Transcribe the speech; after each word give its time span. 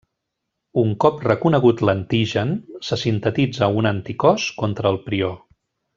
Un 0.83 0.93
cop 1.03 1.19
reconegut 1.27 1.83
l'antigen, 1.89 2.55
se 2.89 2.99
sintetitza 3.03 3.69
un 3.83 3.91
anticòs 3.93 4.51
contra 4.63 4.95
el 4.95 4.99
prió. 5.11 5.35